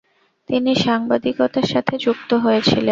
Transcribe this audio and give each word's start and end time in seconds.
তিনি 0.49 0.71
সাংবাদিকতার 0.85 1.65
সাথে 1.73 1.93
যুক্ত 1.97 2.29
হয়েছিলেন। 2.43 2.79